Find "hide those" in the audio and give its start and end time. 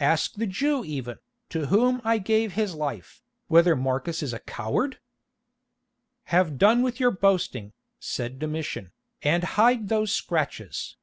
9.54-10.12